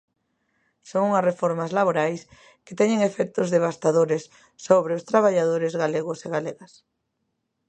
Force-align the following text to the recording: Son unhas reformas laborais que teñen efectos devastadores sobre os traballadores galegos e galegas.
Son 0.89 1.01
unhas 1.09 1.27
reformas 1.29 1.73
laborais 1.77 2.19
que 2.65 2.77
teñen 2.79 3.07
efectos 3.09 3.51
devastadores 3.55 4.23
sobre 4.65 4.91
os 4.97 5.05
traballadores 5.11 5.73
galegos 5.81 6.19
e 6.25 6.27
galegas. 6.35 6.73